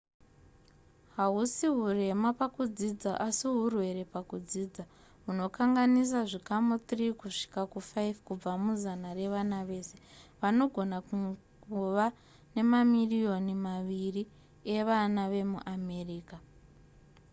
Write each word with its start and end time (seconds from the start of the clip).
hausi 1.17 1.65
hurema 1.77 2.29
pakudzidza 2.41 3.11
asi 3.27 3.45
hurwere 3.55 4.03
pakudzidza 4.13 4.83
hunokanganisa 5.25 6.19
zvikamu 6.29 6.73
3 6.89 7.19
kusvika 7.21 7.61
ku5 7.71 7.95
kubva 8.27 8.51
muzana 8.63 9.07
revana 9.19 9.59
vese 9.69 9.95
vanogona 10.41 10.97
kungova 11.07 12.05
mamirioni 12.71 13.53
maviri 13.65 14.23
evana 14.77 15.21
vemuamerica 15.33 16.37